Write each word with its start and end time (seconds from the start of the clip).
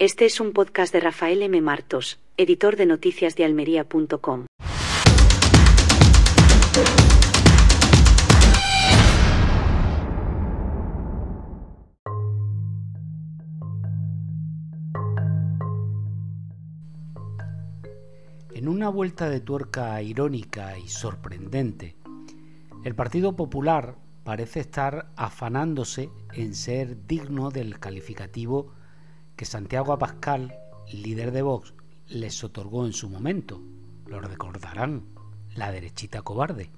Este 0.00 0.26
es 0.26 0.38
un 0.38 0.52
podcast 0.52 0.92
de 0.92 1.00
Rafael 1.00 1.42
M. 1.42 1.60
Martos, 1.60 2.20
editor 2.36 2.76
de 2.76 2.86
noticias 2.86 3.34
de 3.34 3.44
almería.com. 3.44 4.46
En 18.54 18.68
una 18.68 18.88
vuelta 18.90 19.28
de 19.28 19.40
tuerca 19.40 20.00
irónica 20.00 20.78
y 20.78 20.86
sorprendente, 20.86 21.96
el 22.84 22.94
Partido 22.94 23.34
Popular 23.34 23.96
parece 24.22 24.60
estar 24.60 25.10
afanándose 25.16 26.08
en 26.34 26.54
ser 26.54 27.04
digno 27.08 27.50
del 27.50 27.80
calificativo 27.80 28.77
que 29.38 29.44
Santiago 29.44 29.92
Abascal, 29.92 30.58
líder 30.92 31.30
de 31.30 31.42
Vox, 31.42 31.72
les 32.08 32.42
otorgó 32.42 32.84
en 32.84 32.92
su 32.92 33.08
momento. 33.08 33.62
Lo 34.06 34.20
recordarán, 34.20 35.04
la 35.54 35.70
derechita 35.70 36.22
cobarde. 36.22 36.70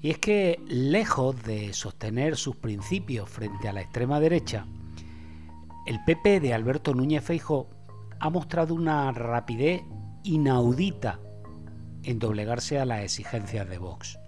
Y 0.00 0.10
es 0.10 0.18
que, 0.18 0.60
lejos 0.68 1.42
de 1.42 1.72
sostener 1.72 2.36
sus 2.36 2.54
principios 2.54 3.28
frente 3.28 3.68
a 3.68 3.72
la 3.72 3.80
extrema 3.80 4.20
derecha, 4.20 4.64
el 5.86 6.02
PP 6.04 6.38
de 6.38 6.54
Alberto 6.54 6.94
Núñez 6.94 7.24
Feijóo 7.24 7.68
ha 8.20 8.30
mostrado 8.30 8.72
una 8.72 9.10
rapidez 9.10 9.82
inaudita 10.22 11.18
en 12.04 12.20
doblegarse 12.20 12.78
a 12.78 12.84
las 12.84 13.02
exigencias 13.02 13.68
de 13.68 13.78
Vox. 13.78 14.20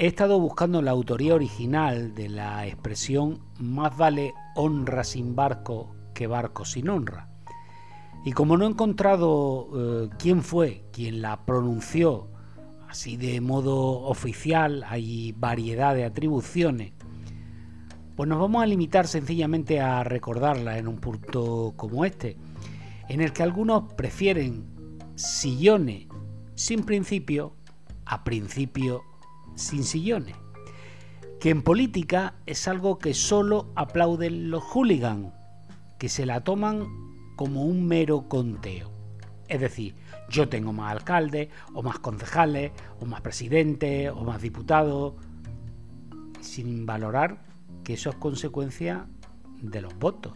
He 0.00 0.06
estado 0.06 0.38
buscando 0.38 0.80
la 0.80 0.92
autoría 0.92 1.34
original 1.34 2.14
de 2.14 2.28
la 2.28 2.64
expresión 2.68 3.40
más 3.58 3.96
vale 3.96 4.32
honra 4.54 5.02
sin 5.02 5.34
barco 5.34 5.92
que 6.14 6.28
barco 6.28 6.64
sin 6.64 6.88
honra. 6.88 7.28
Y 8.24 8.30
como 8.30 8.56
no 8.56 8.64
he 8.64 8.68
encontrado 8.68 9.68
eh, 9.74 10.08
quién 10.16 10.44
fue 10.44 10.84
quien 10.92 11.20
la 11.20 11.44
pronunció 11.44 12.28
así 12.88 13.16
de 13.16 13.40
modo 13.40 14.02
oficial, 14.02 14.84
hay 14.86 15.32
variedad 15.32 15.96
de 15.96 16.04
atribuciones, 16.04 16.92
pues 18.14 18.28
nos 18.28 18.38
vamos 18.38 18.62
a 18.62 18.66
limitar 18.66 19.08
sencillamente 19.08 19.80
a 19.80 20.04
recordarla 20.04 20.78
en 20.78 20.86
un 20.86 20.98
punto 20.98 21.74
como 21.74 22.04
este, 22.04 22.36
en 23.08 23.20
el 23.20 23.32
que 23.32 23.42
algunos 23.42 23.94
prefieren 23.94 24.64
sillones 25.16 26.06
sin 26.54 26.84
principio 26.84 27.56
a 28.04 28.22
principio 28.22 29.02
sin 29.58 29.84
sillones. 29.84 30.36
Que 31.40 31.50
en 31.50 31.62
política 31.62 32.34
es 32.46 32.66
algo 32.68 32.98
que 32.98 33.14
solo 33.14 33.70
aplauden 33.74 34.50
los 34.50 34.62
hooligans, 34.62 35.32
que 35.98 36.08
se 36.08 36.26
la 36.26 36.42
toman 36.42 36.86
como 37.36 37.64
un 37.64 37.86
mero 37.86 38.28
conteo. 38.28 38.90
Es 39.48 39.60
decir, 39.60 39.94
yo 40.28 40.48
tengo 40.48 40.72
más 40.72 40.92
alcaldes, 40.92 41.48
o 41.74 41.82
más 41.82 41.98
concejales, 41.98 42.72
o 43.00 43.06
más 43.06 43.20
presidentes, 43.20 44.10
o 44.10 44.24
más 44.24 44.42
diputados, 44.42 45.14
sin 46.40 46.86
valorar 46.86 47.42
que 47.84 47.94
eso 47.94 48.10
es 48.10 48.16
consecuencia 48.16 49.06
de 49.62 49.80
los 49.80 49.96
votos. 49.98 50.34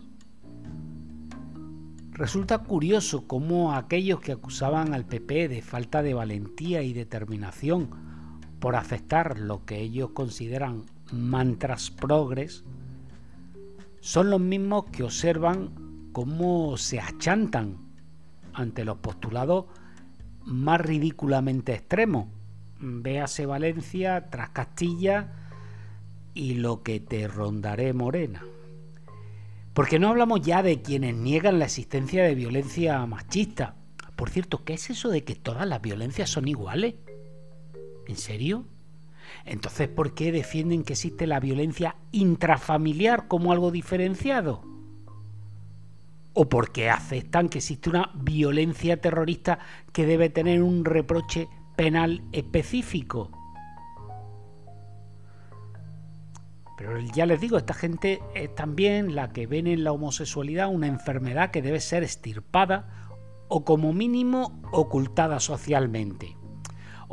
Resulta 2.12 2.58
curioso 2.58 3.26
cómo 3.26 3.74
aquellos 3.74 4.20
que 4.20 4.32
acusaban 4.32 4.94
al 4.94 5.06
PP 5.06 5.48
de 5.48 5.62
falta 5.62 6.02
de 6.02 6.14
valentía 6.14 6.82
y 6.82 6.92
determinación 6.92 8.11
por 8.62 8.76
aceptar 8.76 9.40
lo 9.40 9.64
que 9.64 9.80
ellos 9.80 10.10
consideran 10.10 10.84
mantras 11.10 11.90
progres, 11.90 12.62
son 13.98 14.30
los 14.30 14.40
mismos 14.40 14.84
que 14.92 15.02
observan 15.02 16.10
cómo 16.12 16.76
se 16.76 17.00
achantan 17.00 17.78
ante 18.52 18.84
los 18.84 18.98
postulados 18.98 19.64
más 20.44 20.80
ridículamente 20.80 21.74
extremos. 21.74 22.28
Véase 22.78 23.46
Valencia 23.46 24.30
tras 24.30 24.50
Castilla 24.50 25.32
y 26.32 26.54
lo 26.54 26.84
que 26.84 27.00
te 27.00 27.26
rondaré 27.26 27.92
morena. 27.92 28.44
Porque 29.74 29.98
no 29.98 30.08
hablamos 30.08 30.40
ya 30.40 30.62
de 30.62 30.82
quienes 30.82 31.16
niegan 31.16 31.58
la 31.58 31.64
existencia 31.64 32.22
de 32.22 32.36
violencia 32.36 33.04
machista. 33.06 33.74
Por 34.14 34.30
cierto, 34.30 34.62
¿qué 34.64 34.74
es 34.74 34.88
eso 34.88 35.08
de 35.08 35.24
que 35.24 35.34
todas 35.34 35.66
las 35.66 35.82
violencias 35.82 36.30
son 36.30 36.46
iguales? 36.46 36.94
¿En 38.12 38.18
serio? 38.18 38.66
Entonces, 39.46 39.88
¿por 39.88 40.12
qué 40.12 40.32
defienden 40.32 40.84
que 40.84 40.92
existe 40.92 41.26
la 41.26 41.40
violencia 41.40 41.96
intrafamiliar 42.10 43.26
como 43.26 43.52
algo 43.52 43.70
diferenciado? 43.70 44.60
¿O 46.34 46.46
por 46.50 46.72
qué 46.72 46.90
aceptan 46.90 47.48
que 47.48 47.58
existe 47.58 47.88
una 47.88 48.10
violencia 48.14 49.00
terrorista 49.00 49.60
que 49.94 50.04
debe 50.04 50.28
tener 50.28 50.62
un 50.62 50.84
reproche 50.84 51.48
penal 51.74 52.22
específico? 52.32 53.30
Pero 56.76 57.00
ya 57.14 57.24
les 57.24 57.40
digo, 57.40 57.56
esta 57.56 57.72
gente 57.72 58.20
es 58.34 58.54
también 58.54 59.14
la 59.14 59.32
que 59.32 59.46
ven 59.46 59.66
en 59.66 59.84
la 59.84 59.92
homosexualidad 59.92 60.68
una 60.68 60.86
enfermedad 60.86 61.50
que 61.50 61.62
debe 61.62 61.80
ser 61.80 62.02
estirpada 62.02 63.08
o 63.48 63.64
como 63.64 63.94
mínimo 63.94 64.60
ocultada 64.70 65.40
socialmente 65.40 66.36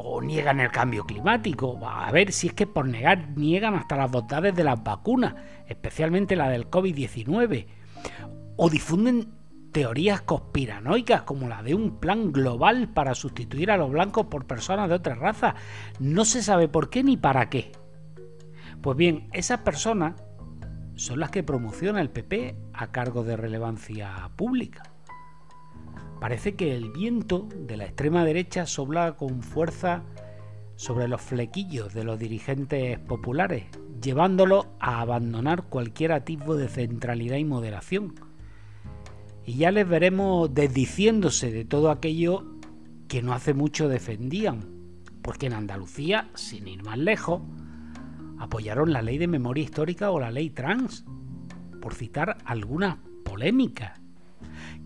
o 0.02 0.22
niegan 0.22 0.62
el 0.62 0.72
cambio 0.72 1.04
climático. 1.04 1.78
A 1.86 2.10
ver 2.12 2.32
si 2.32 2.48
es 2.48 2.54
que 2.54 2.66
por 2.66 2.88
negar 2.88 3.38
niegan 3.38 3.76
hasta 3.76 3.98
las 3.98 4.10
bondades 4.10 4.56
de 4.56 4.64
las 4.64 4.82
vacunas, 4.82 5.36
especialmente 5.68 6.38
la 6.38 6.50
del 6.50 6.70
COVID-19. 6.70 7.68
O 8.56 8.70
difunden 8.70 9.34
teorías 9.74 10.22
conspiranoicas 10.22 11.24
como 11.24 11.50
la 11.50 11.64
de 11.64 11.76
un 11.76 12.00
plan 12.00 12.32
global 12.32 12.88
para 12.94 13.14
sustituir 13.14 13.72
a 13.72 13.78
los 13.78 13.92
blancos 13.92 14.28
por 14.28 14.48
personas 14.48 14.88
de 14.88 14.96
otra 14.96 15.16
raza. 15.16 15.56
No 16.00 16.24
se 16.24 16.42
sabe 16.44 16.70
por 16.70 16.90
qué 16.90 17.04
ni 17.04 17.18
para 17.18 17.50
qué. 17.50 17.74
Pues 18.82 18.96
bien, 18.96 19.28
esas 19.34 19.60
personas 19.60 20.14
son 20.96 21.20
las 21.20 21.30
que 21.30 21.44
promociona 21.44 22.00
el 22.00 22.10
PP 22.10 22.56
a 22.72 22.88
cargo 22.88 23.26
de 23.26 23.36
relevancia 23.36 24.32
pública. 24.38 24.84
Parece 26.20 26.56
que 26.56 26.76
el 26.76 26.92
viento 26.92 27.48
de 27.56 27.78
la 27.78 27.86
extrema 27.86 28.26
derecha 28.26 28.66
sopla 28.66 29.16
con 29.16 29.42
fuerza 29.42 30.04
sobre 30.76 31.08
los 31.08 31.22
flequillos 31.22 31.94
de 31.94 32.04
los 32.04 32.20
dirigentes 32.20 33.00
populares, 33.00 33.66
llevándolos 34.02 34.68
a 34.80 35.00
abandonar 35.00 35.64
cualquier 35.64 36.12
atisbo 36.12 36.56
de 36.56 36.68
centralidad 36.68 37.38
y 37.38 37.46
moderación. 37.46 38.16
Y 39.46 39.56
ya 39.56 39.72
les 39.72 39.88
veremos 39.88 40.54
desdiciéndose 40.54 41.52
de 41.52 41.64
todo 41.64 41.90
aquello 41.90 42.46
que 43.08 43.22
no 43.22 43.34
hace 43.34 43.54
mucho 43.54 43.88
defendían, 43.88 44.66
porque 45.22 45.48
en 45.48 45.54
Andalucía, 45.54 46.30
sin 46.36 46.68
ir 46.68 46.84
más 46.84 46.98
lejos, 46.98 47.42
apoyaron 48.40 48.92
la 48.92 49.02
ley 49.02 49.18
de 49.18 49.28
memoria 49.28 49.64
histórica 49.64 50.12
o 50.12 50.20
la 50.20 50.32
ley 50.32 50.50
trans, 50.50 51.06
por 51.82 51.94
citar 51.94 52.38
algunas 52.44 52.98
polémicas 53.24 54.00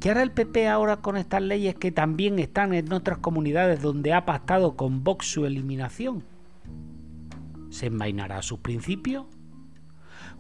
¿Qué 0.03 0.12
hará 0.12 0.22
el 0.22 0.31
PP 0.31 0.68
ahora 0.68 0.97
con 0.97 1.16
estas 1.16 1.41
leyes 1.41 1.75
que 1.75 1.90
también 1.90 2.38
están 2.38 2.74
en 2.74 2.91
otras 2.91 3.19
comunidades 3.19 3.81
donde 3.81 4.12
ha 4.12 4.25
pactado 4.25 4.75
con 4.75 5.02
Vox 5.02 5.28
su 5.28 5.46
eliminación? 5.46 6.25
¿Se 7.69 7.86
envainará 7.86 8.41
sus 8.41 8.59
principios? 8.59 9.28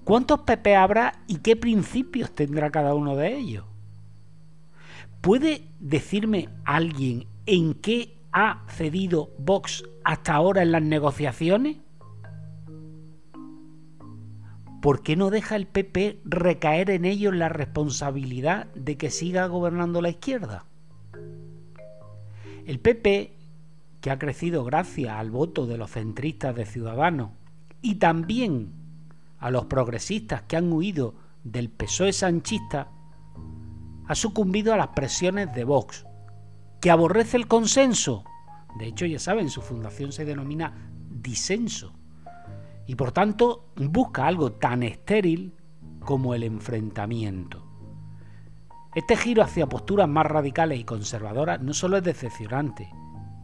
¿Cuántos 0.03 0.41
PP 0.41 0.75
habrá 0.75 1.23
y 1.27 1.37
qué 1.37 1.55
principios 1.55 2.35
tendrá 2.35 2.71
cada 2.71 2.93
uno 2.93 3.15
de 3.15 3.37
ellos? 3.37 3.63
¿Puede 5.21 5.69
decirme 5.79 6.49
alguien 6.65 7.25
en 7.45 7.73
qué 7.73 8.17
ha 8.33 8.65
cedido 8.67 9.29
Vox 9.39 9.85
hasta 10.03 10.33
ahora 10.33 10.61
en 10.61 10.73
las 10.73 10.83
negociaciones? 10.83 11.77
¿Por 14.83 15.01
qué 15.01 15.15
no 15.15 15.29
deja 15.29 15.55
el 15.55 15.65
PP 15.65 16.19
recaer 16.25 16.89
en 16.89 17.05
ellos 17.05 17.33
la 17.33 17.47
responsabilidad 17.47 18.65
de 18.75 18.97
que 18.97 19.11
siga 19.11 19.47
gobernando 19.47 20.01
la 20.01 20.09
izquierda? 20.09 20.65
El 22.65 22.81
PP, 22.81 23.33
que 24.01 24.11
ha 24.11 24.19
crecido 24.19 24.65
gracias 24.65 25.15
al 25.15 25.31
voto 25.31 25.67
de 25.67 25.77
los 25.77 25.91
centristas 25.91 26.53
de 26.53 26.65
Ciudadanos 26.65 27.29
y 27.81 27.95
también 27.95 28.73
a 29.39 29.51
los 29.51 29.67
progresistas 29.67 30.41
que 30.41 30.57
han 30.57 30.69
huido 30.73 31.15
del 31.45 31.69
PSOE 31.69 32.11
sanchista, 32.11 32.91
ha 34.05 34.15
sucumbido 34.15 34.73
a 34.73 34.77
las 34.77 34.89
presiones 34.89 35.53
de 35.55 35.63
Vox, 35.63 36.05
que 36.81 36.91
aborrece 36.91 37.37
el 37.37 37.47
consenso. 37.47 38.25
De 38.79 38.87
hecho, 38.87 39.05
ya 39.05 39.19
saben, 39.19 39.49
su 39.49 39.61
fundación 39.61 40.11
se 40.11 40.25
denomina 40.25 40.91
disenso 41.09 41.93
y 42.85 42.95
por 42.95 43.11
tanto 43.11 43.69
busca 43.75 44.27
algo 44.27 44.53
tan 44.53 44.83
estéril 44.83 45.55
como 45.99 46.33
el 46.33 46.43
enfrentamiento. 46.43 47.63
Este 48.95 49.15
giro 49.17 49.41
hacia 49.41 49.67
posturas 49.67 50.07
más 50.07 50.25
radicales 50.25 50.79
y 50.79 50.83
conservadoras 50.83 51.61
no 51.61 51.73
solo 51.73 51.97
es 51.97 52.03
decepcionante, 52.03 52.89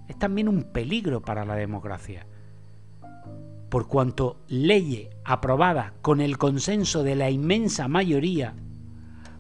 es 0.08 0.18
también 0.18 0.48
un 0.48 0.64
peligro 0.64 1.22
para 1.22 1.46
la 1.46 1.56
democracia. 1.56 2.28
Por 3.70 3.88
cuanto 3.88 4.42
leyes 4.48 5.10
aprobadas 5.24 5.94
con 6.02 6.22
el 6.22 6.38
consenso 6.38 7.04
de 7.04 7.16
la 7.16 7.30
inmensa 7.30 7.88
mayoría 7.88 8.56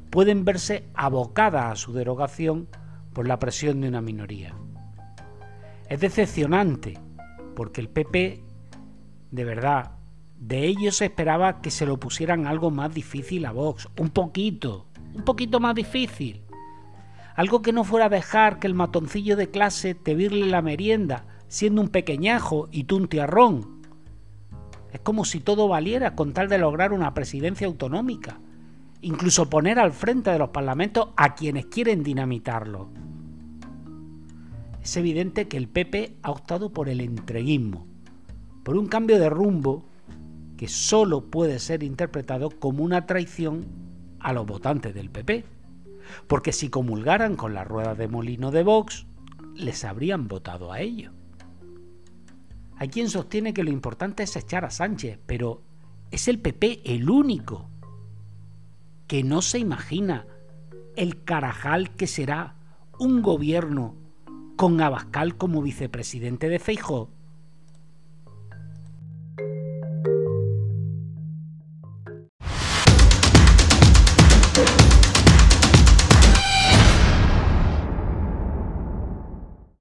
pueden 0.10 0.46
verse 0.46 0.90
abocadas 0.94 1.72
a 1.72 1.76
su 1.76 1.94
derogación 1.94 2.68
por 3.14 3.28
la 3.28 3.40
presión 3.40 3.82
de 3.82 3.88
una 3.88 4.02
minoría. 4.02 4.56
Es 5.88 6.00
decepcionante, 6.00 6.98
porque 7.56 7.82
el 7.82 7.90
PP, 7.90 8.44
de 9.32 9.44
verdad, 9.44 9.92
de 10.40 10.66
ellos 10.66 11.02
esperaba 11.02 11.62
que 11.62 11.72
se 11.72 11.86
lo 11.86 12.00
pusieran 12.00 12.48
algo 12.48 12.72
más 12.72 12.94
difícil 12.94 13.46
a 13.46 13.52
Vox, 13.52 13.88
un 13.98 14.10
poquito, 14.10 14.88
un 15.14 15.24
poquito 15.24 15.60
más 15.60 15.76
difícil. 15.76 16.42
Algo 17.36 17.62
que 17.62 17.74
no 17.74 17.84
fuera 17.84 18.08
a 18.08 18.10
dejar 18.10 18.60
que 18.60 18.68
el 18.68 18.74
matoncillo 18.74 19.36
de 19.36 19.50
clase 19.50 19.96
te 19.96 20.16
virle 20.16 20.48
la 20.48 20.62
merienda, 20.62 21.26
siendo 21.48 21.82
un 21.82 21.90
pequeñajo 21.90 22.68
y 22.72 22.86
tú 22.86 22.98
un 22.98 23.08
tiarrón. 23.08 23.82
Es 24.92 25.00
como 25.02 25.26
si 25.26 25.40
todo 25.40 25.68
valiera 25.68 26.16
con 26.16 26.34
tal 26.34 26.50
de 26.50 26.58
lograr 26.58 26.94
una 26.94 27.14
presidencia 27.14 27.68
autonómica, 27.68 28.40
incluso 29.02 29.50
poner 29.50 29.78
al 29.78 29.92
frente 29.92 30.32
de 30.32 30.40
los 30.40 30.50
parlamentos 30.50 31.10
a 31.16 31.36
quienes 31.36 31.68
quieren 31.68 32.04
dinamitarlo. 32.04 32.90
Es 34.82 34.96
evidente 34.98 35.48
que 35.48 35.58
el 35.58 35.68
PP 35.68 36.18
ha 36.24 36.32
optado 36.32 36.72
por 36.72 36.90
el 36.90 37.02
entreguismo, 37.02 37.89
por 38.70 38.78
un 38.78 38.86
cambio 38.86 39.18
de 39.18 39.32
rumbo 39.32 39.84
que 40.56 40.68
solo 40.68 41.26
puede 41.32 41.58
ser 41.58 41.82
interpretado 41.82 42.52
como 42.52 42.84
una 42.84 43.08
traición 43.08 43.66
a 44.20 44.32
los 44.32 44.46
votantes 44.46 44.94
del 44.94 45.10
PP. 45.10 45.44
Porque 46.28 46.54
si 46.54 46.70
comulgaran 46.70 47.36
con 47.36 47.56
la 47.56 47.64
rueda 47.64 47.96
de 47.96 48.08
molino 48.08 48.52
de 48.52 48.62
Vox, 48.62 49.08
les 49.56 49.84
habrían 49.84 50.28
votado 50.28 50.72
a 50.72 50.82
ellos. 50.82 51.12
Hay 52.76 52.90
quien 52.90 53.10
sostiene 53.10 53.56
que 53.56 53.64
lo 53.64 53.72
importante 53.72 54.22
es 54.22 54.36
echar 54.36 54.66
a 54.66 54.70
Sánchez, 54.70 55.18
pero 55.26 55.64
es 56.12 56.28
el 56.28 56.38
PP 56.38 56.94
el 56.94 57.10
único 57.10 57.68
que 59.08 59.24
no 59.24 59.42
se 59.42 59.58
imagina 59.58 60.28
el 60.96 61.24
carajal 61.24 61.96
que 61.96 62.06
será 62.06 62.54
un 63.00 63.24
gobierno 63.24 63.96
con 64.58 64.80
Abascal 64.80 65.38
como 65.38 65.64
vicepresidente 65.64 66.50
de 66.50 66.60
Feijóo 66.60 67.10